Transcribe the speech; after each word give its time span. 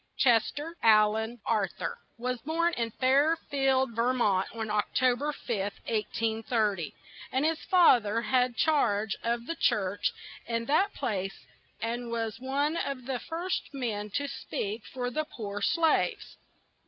Ches 0.17 0.49
ter 0.49 0.73
Al 0.81 1.15
an 1.15 1.37
Ar 1.45 1.67
thur 1.67 1.95
was 2.17 2.39
born 2.41 2.73
in 2.73 2.89
Fair 2.89 3.35
field, 3.51 3.91
Ver 3.95 4.13
mont, 4.13 4.47
on 4.51 4.71
Oc 4.71 4.91
to 4.95 5.15
ber 5.15 5.31
5th, 5.31 5.73
1830, 5.85 6.95
and 7.31 7.45
his 7.45 7.59
fath 7.69 8.03
er 8.03 8.23
had 8.23 8.55
charge 8.57 9.15
of 9.21 9.45
the 9.45 9.53
church 9.55 10.11
in 10.47 10.65
that 10.65 10.91
place 10.95 11.45
and 11.79 12.09
was 12.09 12.39
one 12.39 12.77
of 12.77 13.05
the 13.05 13.19
first 13.19 13.69
men 13.75 14.09
to 14.09 14.27
speak 14.27 14.81
for 14.91 15.11
the 15.11 15.23
poor 15.25 15.61
slaves. 15.61 16.35